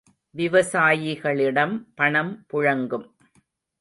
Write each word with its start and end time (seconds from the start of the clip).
விவசாயிகளிடம் 0.35 1.75
பணம் 1.95 2.45
புழங்கும். 2.53 3.05